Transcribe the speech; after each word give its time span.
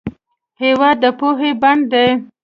هېواد 0.61 0.95
د 1.03 1.05
پوهې 1.19 1.51
بڼ 1.61 1.77
دی. 1.91 2.07